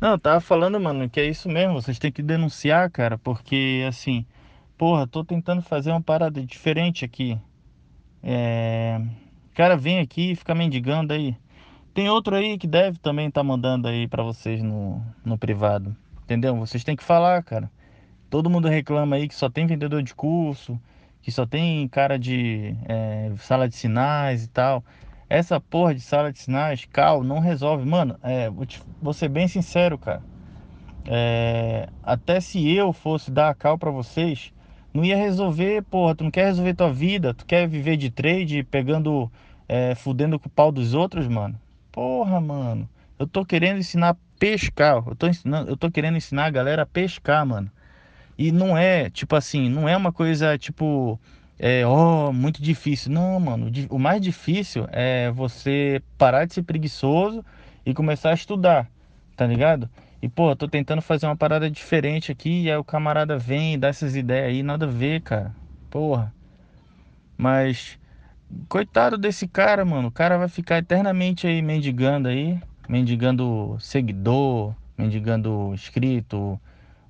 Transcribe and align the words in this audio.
Não, 0.00 0.10
eu 0.10 0.18
tava 0.18 0.40
falando, 0.40 0.78
mano, 0.78 1.10
que 1.10 1.18
é 1.18 1.26
isso 1.26 1.48
mesmo, 1.48 1.74
vocês 1.74 1.98
têm 1.98 2.12
que 2.12 2.22
denunciar, 2.22 2.88
cara, 2.88 3.18
porque 3.18 3.84
assim, 3.88 4.24
porra, 4.76 5.08
tô 5.08 5.24
tentando 5.24 5.60
fazer 5.60 5.90
uma 5.90 6.00
parada 6.00 6.40
diferente 6.40 7.04
aqui. 7.04 7.36
É. 8.22 9.00
Cara, 9.54 9.76
vem 9.76 9.98
aqui 9.98 10.32
e 10.32 10.36
fica 10.36 10.54
mendigando 10.54 11.12
aí. 11.12 11.36
Tem 11.92 12.08
outro 12.08 12.36
aí 12.36 12.56
que 12.56 12.68
deve 12.68 12.98
também 13.00 13.28
tá 13.28 13.42
mandando 13.42 13.88
aí 13.88 14.06
pra 14.06 14.22
vocês 14.22 14.62
no, 14.62 15.02
no 15.24 15.36
privado. 15.36 15.96
Entendeu? 16.22 16.54
Vocês 16.56 16.84
têm 16.84 16.94
que 16.94 17.02
falar, 17.02 17.42
cara. 17.42 17.68
Todo 18.30 18.48
mundo 18.48 18.68
reclama 18.68 19.16
aí 19.16 19.26
que 19.26 19.34
só 19.34 19.50
tem 19.50 19.66
vendedor 19.66 20.02
de 20.02 20.14
curso, 20.14 20.78
que 21.20 21.32
só 21.32 21.44
tem 21.44 21.88
cara 21.88 22.16
de 22.16 22.76
é, 22.88 23.32
sala 23.38 23.68
de 23.68 23.74
sinais 23.74 24.44
e 24.44 24.48
tal. 24.48 24.84
Essa 25.28 25.60
porra 25.60 25.94
de 25.94 26.00
sala 26.00 26.32
de 26.32 26.38
sinais, 26.38 26.86
cal, 26.90 27.22
não 27.22 27.38
resolve. 27.38 27.84
Mano, 27.84 28.18
é, 28.22 28.48
vou, 28.48 28.64
te, 28.64 28.82
vou 29.00 29.12
ser 29.12 29.28
bem 29.28 29.46
sincero, 29.46 29.98
cara. 29.98 30.22
É, 31.06 31.88
até 32.02 32.40
se 32.40 32.70
eu 32.74 32.92
fosse 32.92 33.30
dar 33.30 33.50
a 33.50 33.54
cal 33.54 33.78
pra 33.78 33.90
vocês, 33.90 34.52
não 34.92 35.04
ia 35.04 35.16
resolver, 35.16 35.82
porra. 35.82 36.14
Tu 36.14 36.24
não 36.24 36.30
quer 36.30 36.46
resolver 36.46 36.74
tua 36.74 36.92
vida, 36.92 37.34
tu 37.34 37.44
quer 37.44 37.68
viver 37.68 37.96
de 37.96 38.10
trade, 38.10 38.62
pegando, 38.62 39.30
é, 39.68 39.94
fudendo 39.94 40.38
com 40.38 40.48
o 40.48 40.50
pau 40.50 40.72
dos 40.72 40.94
outros, 40.94 41.28
mano. 41.28 41.60
Porra, 41.92 42.40
mano. 42.40 42.88
Eu 43.18 43.26
tô 43.26 43.44
querendo 43.44 43.78
ensinar 43.78 44.10
a 44.10 44.16
pescar. 44.38 45.02
Eu 45.06 45.14
tô, 45.14 45.26
ensinando, 45.26 45.70
eu 45.70 45.76
tô 45.76 45.90
querendo 45.90 46.16
ensinar 46.16 46.46
a 46.46 46.50
galera 46.50 46.82
a 46.82 46.86
pescar, 46.86 47.44
mano. 47.44 47.70
E 48.38 48.52
não 48.52 48.78
é, 48.78 49.10
tipo 49.10 49.34
assim, 49.34 49.68
não 49.68 49.88
é 49.88 49.96
uma 49.96 50.12
coisa 50.12 50.56
tipo, 50.56 51.18
é, 51.58 51.86
oh, 51.86 52.32
muito 52.32 52.62
difícil. 52.62 53.12
Não, 53.12 53.38
mano. 53.40 53.70
O 53.90 53.98
mais 53.98 54.20
difícil 54.20 54.86
é 54.90 55.30
você 55.30 56.02
parar 56.16 56.44
de 56.44 56.54
ser 56.54 56.62
preguiçoso 56.62 57.44
e 57.84 57.92
começar 57.94 58.30
a 58.30 58.34
estudar, 58.34 58.88
tá 59.36 59.46
ligado? 59.46 59.88
E, 60.20 60.28
pô, 60.28 60.54
tô 60.54 60.68
tentando 60.68 61.02
fazer 61.02 61.26
uma 61.26 61.36
parada 61.36 61.70
diferente 61.70 62.32
aqui, 62.32 62.64
e 62.64 62.70
aí 62.70 62.76
o 62.76 62.84
camarada 62.84 63.38
vem 63.38 63.74
e 63.74 63.78
dá 63.78 63.88
essas 63.88 64.16
ideias 64.16 64.48
aí, 64.48 64.62
nada 64.62 64.86
a 64.86 64.88
ver, 64.88 65.22
cara. 65.22 65.54
Porra. 65.90 66.34
Mas 67.36 67.98
Coitado 68.68 69.18
desse 69.18 69.46
cara, 69.46 69.84
mano. 69.84 70.08
O 70.08 70.10
cara 70.10 70.38
vai 70.38 70.48
ficar 70.48 70.78
eternamente 70.78 71.46
aí 71.46 71.60
mendigando 71.60 72.28
aí. 72.28 72.58
Mendigando 72.88 73.76
seguidor, 73.78 74.74
mendigando 74.96 75.72
inscrito, 75.74 76.58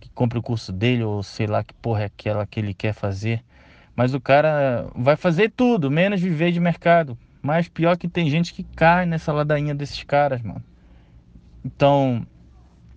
que 0.00 0.08
compre 0.10 0.38
o 0.38 0.42
curso 0.42 0.72
dele, 0.72 1.04
ou 1.04 1.22
sei 1.22 1.46
lá 1.46 1.62
que 1.62 1.72
porra 1.74 2.02
é 2.02 2.04
aquela 2.06 2.44
que 2.46 2.58
ele 2.58 2.74
quer 2.74 2.92
fazer. 2.92 3.44
Mas 4.00 4.14
o 4.14 4.20
cara 4.20 4.88
vai 4.94 5.14
fazer 5.14 5.52
tudo, 5.54 5.90
menos 5.90 6.22
viver 6.22 6.52
de 6.52 6.58
mercado. 6.58 7.18
Mas 7.42 7.68
pior 7.68 7.98
que 7.98 8.08
tem 8.08 8.30
gente 8.30 8.54
que 8.54 8.62
cai 8.62 9.04
nessa 9.04 9.30
ladainha 9.30 9.74
desses 9.74 10.02
caras, 10.04 10.40
mano. 10.40 10.64
Então, 11.62 12.26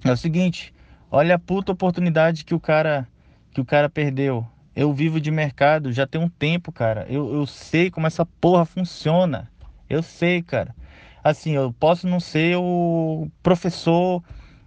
é 0.01 0.13
o 0.13 0.15
seguinte, 0.15 0.73
olha 1.11 1.35
a 1.35 1.39
puta 1.39 1.73
oportunidade 1.73 2.45
que 2.45 2.55
o 2.55 2.59
cara 2.59 3.05
que 3.51 3.59
o 3.59 3.65
cara 3.65 3.89
perdeu. 3.89 4.47
Eu 4.73 4.93
vivo 4.93 5.19
de 5.19 5.29
mercado 5.29 5.91
já 5.91 6.07
tem 6.07 6.21
um 6.21 6.29
tempo, 6.29 6.71
cara. 6.71 7.05
Eu, 7.09 7.33
eu 7.33 7.45
sei 7.45 7.91
como 7.91 8.07
essa 8.07 8.25
porra 8.25 8.63
funciona. 8.63 9.51
Eu 9.89 10.01
sei, 10.01 10.41
cara. 10.41 10.73
Assim, 11.21 11.51
eu 11.51 11.73
posso 11.73 12.07
não 12.07 12.21
ser 12.21 12.55
o 12.55 13.27
professor 13.43 14.23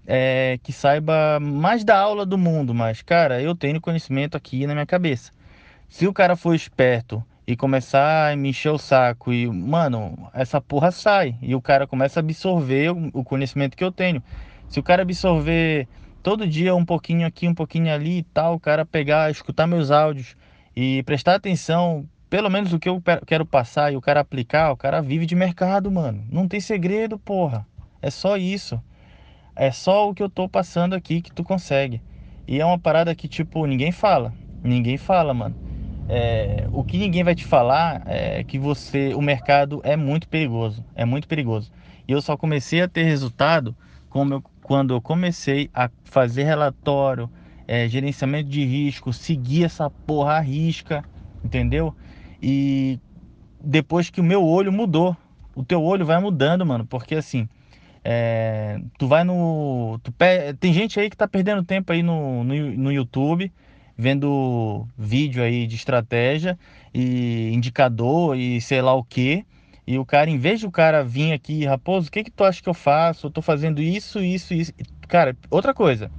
é, 0.07 0.61
que 0.63 0.71
saiba 0.71 1.41
mais 1.41 1.83
da 1.83 1.99
aula 1.99 2.27
do 2.27 2.37
mundo, 2.37 2.75
mas, 2.75 3.01
cara, 3.01 3.41
eu 3.41 3.55
tenho 3.55 3.81
conhecimento 3.81 4.37
aqui 4.37 4.67
na 4.67 4.75
minha 4.75 4.85
cabeça. 4.85 5.35
Se 5.89 6.07
o 6.07 6.13
cara 6.13 6.37
for 6.37 6.55
esperto 6.55 7.25
e 7.47 7.57
começar 7.57 8.33
a 8.33 8.37
me 8.37 8.51
encher 8.51 8.71
o 8.71 8.79
saco 8.79 9.33
e, 9.33 9.47
mano, 9.47 10.29
essa 10.35 10.61
porra 10.61 10.91
sai. 10.91 11.37
E 11.41 11.55
o 11.55 11.61
cara 11.61 11.87
começa 11.87 12.19
a 12.19 12.23
absorver 12.23 12.91
o, 12.91 13.25
conhecimento 13.25 13.77
que 13.77 13.85
eu 13.85 13.93
tenho. 13.93 14.23
Se 14.69 14.81
o 14.81 14.83
cara 14.83 15.03
absorver 15.03 15.87
todo 16.23 16.47
dia 16.47 16.75
um 16.75 16.85
pouquinho 16.85 17.27
aqui, 17.27 17.47
um 17.47 17.55
pouquinho 17.55 17.93
ali 17.93 18.19
e 18.19 18.23
tal, 18.25 18.55
o 18.55 18.61
cara 18.61 18.85
pegar, 18.85 19.31
escutar 19.31 19.67
meus 19.67 19.93
áudios 19.93 20.37
e 20.75 21.05
prestar 21.05 21.37
atenção, 21.37 22.05
pelo 22.29 22.51
menos 22.51 22.73
o 22.73 22.81
que 22.81 22.89
eu 22.89 23.01
quero 23.25 23.47
passar 23.47 23.93
e 23.93 23.97
o 23.97 24.01
cara 24.01 24.21
aplicar, 24.21 24.73
o 24.73 24.77
cara 24.77 25.01
vive 25.01 25.25
de 25.25 25.37
mercado, 25.37 25.91
mano. 25.91 26.27
Não 26.29 26.49
tem 26.49 26.59
segredo, 26.59 27.17
porra. 27.17 27.65
É 28.03 28.11
só 28.11 28.37
isso. 28.37 28.83
É 29.55 29.71
só 29.71 30.11
o 30.11 30.15
que 30.15 30.23
eu 30.23 30.29
tô 30.29 30.49
passando 30.49 30.95
aqui 30.95 31.23
que 31.23 31.33
tu 31.33 31.45
consegue. 31.45 32.03
E 32.47 32.61
é 32.61 32.67
uma 32.67 32.79
parada 32.79 33.15
que, 33.15 33.29
tipo, 33.29 33.65
ninguém 33.67 33.93
fala. 33.93 34.35
Ninguém 34.63 34.97
fala, 34.97 35.33
mano. 35.33 35.66
É, 36.09 36.69
o 36.73 36.85
que 36.85 36.99
ninguém 36.99 37.25
vai 37.25 37.35
te 37.35 37.45
falar 37.45 38.03
é 38.07 38.45
que 38.45 38.59
você, 38.59 39.13
o 39.15 39.21
mercado 39.21 39.81
é 39.85 39.97
muito 39.97 40.29
perigoso. 40.29 40.85
É 40.95 41.05
muito 41.05 41.27
perigoso. 41.27 41.73
E 42.07 42.13
eu 42.13 42.23
só 42.23 42.37
comecei 42.37 42.81
a 42.81 42.89
ter 42.89 43.03
resultado 43.03 43.75
eu, 44.33 44.43
quando 44.63 44.95
eu 44.95 45.01
comecei 45.01 45.69
a 45.75 45.91
fazer 46.05 46.45
relatório, 46.45 47.31
é, 47.67 47.89
gerenciamento 47.89 48.49
de 48.49 48.65
risco, 48.65 49.13
seguir 49.13 49.65
essa 49.65 49.91
porra 49.91 50.35
à 50.35 50.41
risca, 50.41 51.05
entendeu? 51.45 51.95
E 52.41 52.99
depois 53.61 54.09
que 54.09 54.21
o 54.21 54.25
meu 54.25 54.45
olho 54.45 54.73
mudou, 54.73 55.17
o 55.55 55.65
teu 55.65 55.83
olho 55.83 56.07
vai 56.07 56.21
mudando, 56.21 56.65
mano, 56.65 56.87
porque 56.87 57.17
assim, 57.17 57.49
é, 58.05 58.81
tu 58.99 59.07
vai 59.07 59.25
no. 59.25 59.99
Tu, 60.03 60.13
tem 60.61 60.73
gente 60.73 60.99
aí 61.01 61.11
que 61.11 61.17
tá 61.17 61.27
perdendo 61.27 61.65
tempo 61.65 61.93
aí 61.93 62.03
no, 62.03 62.45
no, 62.45 62.55
no 62.55 62.93
YouTube, 62.93 63.53
vendo 63.97 64.87
vídeo 64.97 65.43
aí 65.43 65.67
de 65.67 65.77
estratégia 65.77 66.59
e 66.93 67.51
indicador 67.53 68.37
e 68.37 68.61
sei 68.61 68.83
lá 68.83 68.95
o 68.95 69.03
que 69.03 69.45
e 69.87 69.99
o 69.99 70.05
cara, 70.05 70.29
em 70.29 70.37
vez 70.37 70.59
de 70.59 70.67
o 70.67 70.71
cara 70.71 71.05
vir 71.05 71.33
aqui, 71.33 71.65
Raposo, 71.65 72.09
o 72.09 72.11
que 72.11 72.25
que 72.25 72.31
tu 72.31 72.43
acha 72.43 72.61
que 72.61 72.69
eu 72.69 72.75
faço? 72.75 73.29
Eu 73.29 73.31
tô 73.31 73.41
fazendo 73.41 73.81
isso, 73.81 74.19
isso, 74.19 74.53
isso. 74.53 74.73
Cara, 75.07 75.37
outra 75.49 75.73
coisa. 75.73 76.11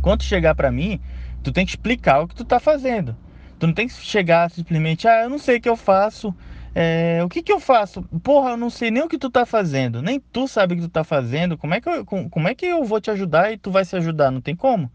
Quando 0.00 0.22
chegar 0.22 0.54
para 0.54 0.72
mim, 0.72 0.98
tu 1.42 1.52
tem 1.52 1.66
que 1.66 1.72
explicar 1.72 2.20
o 2.20 2.28
que 2.28 2.34
tu 2.34 2.44
tá 2.44 2.58
fazendo. 2.58 3.14
Tu 3.58 3.66
não 3.66 3.74
tem 3.74 3.86
que 3.86 3.92
chegar 3.92 4.50
simplesmente, 4.50 5.06
ah, 5.06 5.24
eu 5.24 5.28
não 5.28 5.38
sei 5.38 5.58
o 5.58 5.60
que 5.60 5.68
eu 5.68 5.76
faço. 5.76 6.34
É, 6.74 7.20
o 7.22 7.28
que 7.28 7.42
que 7.42 7.52
eu 7.52 7.60
faço? 7.60 8.02
Porra, 8.22 8.50
eu 8.50 8.56
não 8.56 8.70
sei 8.70 8.90
nem 8.90 9.02
o 9.02 9.08
que 9.08 9.18
tu 9.18 9.28
tá 9.30 9.44
fazendo. 9.44 10.00
Nem 10.00 10.18
tu 10.18 10.48
sabe 10.48 10.72
o 10.72 10.76
que 10.78 10.82
tu 10.82 10.88
tá 10.88 11.04
fazendo. 11.04 11.58
Como 11.58 11.74
é 11.74 11.80
que 11.82 11.88
eu, 11.88 12.04
como 12.06 12.48
é 12.48 12.54
que 12.54 12.64
eu 12.64 12.82
vou 12.82 13.00
te 13.00 13.10
ajudar 13.10 13.52
e 13.52 13.58
tu 13.58 13.70
vai 13.70 13.84
se 13.84 13.94
ajudar? 13.96 14.30
Não 14.30 14.40
tem 14.40 14.56
como 14.56 14.90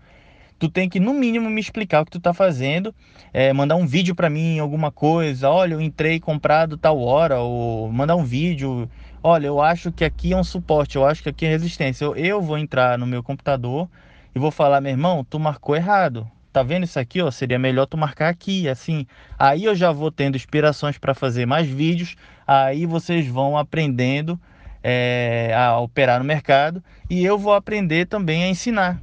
tu 0.62 0.70
tem 0.70 0.88
que 0.88 1.00
no 1.00 1.12
mínimo 1.12 1.50
me 1.50 1.60
explicar 1.60 2.02
o 2.02 2.06
que 2.06 2.12
tu 2.12 2.20
tá 2.20 2.36
fazendo, 2.36 2.94
é, 3.34 3.52
mandar 3.52 3.76
um 3.76 3.88
vídeo 3.88 4.14
para 4.14 4.30
mim, 4.30 4.60
alguma 4.60 4.92
coisa, 4.92 5.50
olha, 5.50 5.74
eu 5.74 5.82
entrei 5.82 6.20
comprado 6.20 6.78
tal 6.78 7.00
hora, 7.00 7.40
ou 7.40 7.92
mandar 7.92 8.16
um 8.16 8.24
vídeo, 8.24 8.88
olha, 9.24 9.48
eu 9.48 9.60
acho 9.60 9.92
que 9.92 10.06
aqui 10.06 10.34
é 10.34 10.38
um 10.38 10.44
suporte, 10.44 10.98
eu 10.98 11.04
acho 11.04 11.24
que 11.24 11.30
aqui 11.30 11.48
é 11.48 11.50
resistência. 11.50 12.06
Eu, 12.06 12.16
eu 12.16 12.42
vou 12.44 12.60
entrar 12.60 12.96
no 13.00 13.08
meu 13.08 13.24
computador 13.24 13.90
e 14.36 14.40
vou 14.40 14.52
falar, 14.52 14.80
meu 14.82 14.92
irmão, 14.92 15.26
tu 15.28 15.40
marcou 15.40 15.76
errado. 15.76 16.30
Tá 16.54 16.62
vendo 16.62 16.84
isso 16.84 17.00
aqui, 17.00 17.24
ó? 17.24 17.32
Seria 17.32 17.58
melhor 17.58 17.88
tu 17.88 17.98
marcar 17.98 18.30
aqui, 18.30 18.70
assim. 18.70 19.08
Aí 19.40 19.64
eu 19.64 19.74
já 19.74 19.92
vou 19.92 20.12
tendo 20.12 20.36
inspirações 20.36 20.96
para 21.00 21.16
fazer 21.16 21.48
mais 21.48 21.68
vídeos. 21.68 22.16
Aí 22.46 22.86
vocês 22.86 23.26
vão 23.26 23.58
aprendendo 23.58 24.40
é, 24.84 25.56
a 25.58 25.80
operar 25.80 26.20
no 26.20 26.26
mercado 26.26 26.84
e 27.10 27.26
eu 27.26 27.36
vou 27.40 27.54
aprender 27.54 28.06
também 28.06 28.44
a 28.44 28.48
ensinar, 28.48 29.02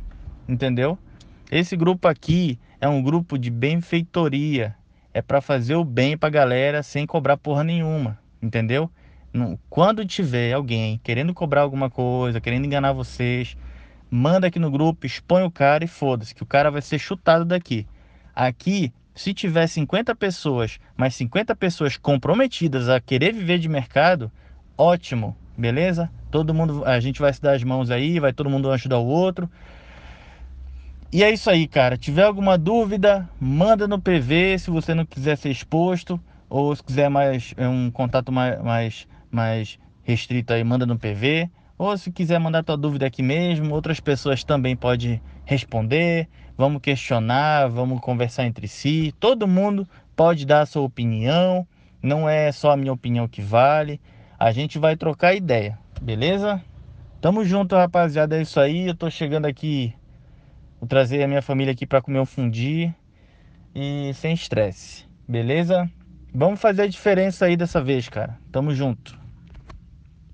entendeu? 0.49 0.97
Esse 1.51 1.77
grupo 1.77 2.07
aqui 2.07 2.59
é 2.79 2.87
um 2.87 3.03
grupo 3.03 3.39
de 3.39 3.51
benfeitoria. 3.51 4.77
É 5.15 5.23
para 5.23 5.41
fazer 5.41 5.77
o 5.77 5.85
bem 5.85 6.17
pra 6.17 6.29
galera 6.29 6.83
sem 6.83 7.07
cobrar 7.07 7.39
porra 7.39 7.65
nenhuma, 7.65 8.19
entendeu? 8.43 8.91
Quando 9.71 10.05
tiver 10.05 10.53
alguém 10.53 11.01
querendo 11.03 11.33
cobrar 11.33 11.63
alguma 11.63 11.89
coisa, 11.89 12.41
querendo 12.41 12.67
enganar 12.67 12.93
vocês, 12.93 13.57
manda 14.11 14.49
aqui 14.49 14.59
no 14.59 14.71
grupo, 14.71 15.07
expõe 15.07 15.43
o 15.43 15.51
cara 15.51 15.83
e 15.85 15.89
foda-se, 15.89 16.35
que 16.35 16.43
o 16.43 16.47
cara 16.47 16.71
vai 16.71 16.83
ser 16.83 16.99
chutado 16.99 17.47
daqui. 17.47 17.87
Aqui, 18.35 18.93
se 19.15 19.33
tiver 19.33 19.67
50 19.67 20.15
pessoas, 20.15 20.79
mas 20.97 21.15
50 21.15 21.57
pessoas 21.57 21.97
comprometidas 21.97 22.91
a 22.91 23.01
querer 23.01 23.33
viver 23.33 23.59
de 23.59 23.71
mercado, 23.71 24.31
ótimo, 24.77 25.35
beleza? 25.57 26.11
Todo 26.31 26.53
mundo, 26.53 26.85
a 26.85 27.01
gente 27.01 27.21
vai 27.21 27.33
se 27.33 27.41
dar 27.41 27.55
as 27.55 27.65
mãos 27.65 27.91
aí, 27.91 28.21
vai 28.21 28.35
todo 28.35 28.51
mundo 28.51 28.71
ajudar 28.71 28.99
o 28.99 29.07
outro. 29.07 29.51
E 31.11 31.25
é 31.25 31.33
isso 31.33 31.49
aí, 31.49 31.67
cara. 31.67 31.97
Tiver 31.97 32.25
alguma 32.25 32.59
dúvida, 32.59 33.27
manda 33.41 33.89
no 33.89 33.99
PV 33.99 34.59
se 34.59 34.71
você 34.71 34.93
não 34.93 35.07
quiser 35.07 35.39
ser 35.39 35.51
exposto 35.51 36.21
ou 36.51 36.77
se 36.77 36.83
quiser 36.83 37.09
mais 37.09 37.55
é, 37.57 37.67
um 37.67 37.91
contato 37.91 38.31
mais, 38.31 38.61
mais, 38.63 39.09
mais 39.31 39.79
restrito 40.03 40.53
aí, 40.53 40.63
manda 40.63 40.85
no 40.85 40.99
PV. 40.99 41.51
Ou 41.79 41.97
se 41.97 42.13
quiser 42.13 42.39
mandar 42.39 42.63
tua 42.63 42.77
dúvida 42.77 43.07
aqui 43.07 43.23
mesmo, 43.23 43.75
outras 43.75 44.01
pessoas 44.01 44.45
também 44.45 44.77
podem 44.77 45.23
responder. 45.47 46.29
Vamos 46.59 46.83
questionar, 46.83 47.69
vamos 47.69 48.01
conversar 48.01 48.45
entre 48.45 48.69
si. 48.69 49.15
Todo 49.19 49.49
mundo 49.49 49.89
pode 50.15 50.45
dar 50.45 50.61
a 50.61 50.67
sua 50.67 50.83
opinião. 50.83 51.67
Não 52.03 52.29
é 52.29 52.53
só 52.53 52.73
a 52.73 52.77
minha 52.77 52.93
opinião 52.93 53.27
que 53.27 53.41
vale. 53.41 53.99
A 54.39 54.53
gente 54.53 54.79
vai 54.79 54.95
trocar 54.95 55.35
ideia, 55.35 55.79
beleza? 56.03 56.63
Tamo 57.19 57.45
junto, 57.47 57.75
rapaziada. 57.77 58.37
É 58.37 58.43
isso 58.43 58.61
aí. 58.61 58.89
Eu 58.89 58.95
tô 58.95 59.09
chegando 59.09 59.47
aqui 59.47 59.95
Vou 60.81 60.89
trazer 60.89 61.23
a 61.23 61.29
minha 61.29 61.43
família 61.43 61.73
aqui 61.73 61.87
para 61.87 62.01
comer 62.01 62.21
um 62.21 62.27
fundi 62.27 62.95
e 63.75 64.13
sem 64.15 64.35
estresse, 64.35 65.07
beleza? 65.27 65.91
Vamos 66.33 66.61
fazer 66.61 66.83
a 66.83 66.87
diferença 66.87 67.47
aí 67.47 67.57
dessa 67.57 67.83
vez, 67.83 68.09
cara. 68.09 68.39
Tamo 68.53 68.73
junto. 68.75 69.18